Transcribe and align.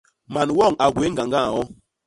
Man 0.33 0.49
woñ 0.57 0.73
a 0.83 0.87
gwéé 0.95 1.09
ñgañga 1.11 1.41
ñño. 1.47 1.61